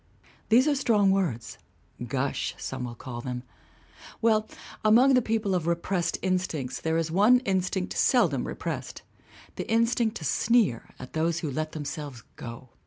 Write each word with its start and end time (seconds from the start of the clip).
These 0.49 0.67
are 0.67 0.73
strong 0.73 1.11
words. 1.11 1.59
Gush, 2.07 2.55
some 2.57 2.85
will 2.85 2.95
call 2.95 3.21
them. 3.21 3.43
Well, 4.19 4.47
among 4.83 5.13
the 5.13 5.21
people 5.21 5.53
of 5.53 5.67
repressed 5.67 6.17
instincts 6.23 6.81
there 6.81 6.97
246 6.99 6.99
GRACE 6.99 7.09
S. 7.13 7.13
RICHMOND 7.13 7.45
247 7.45 7.45
is 7.45 7.45
one 7.45 7.57
instinct 7.57 7.97
seldom 7.97 8.47
repressed 8.47 9.01
the 9.57 9.69
instinct 9.69 10.17
to 10.17 10.25
sneer 10.25 10.89
at 10.97 11.13
those 11.13 11.41
who 11.41 11.51
let 11.51 11.73
themselves 11.73 12.23
go. 12.35 12.69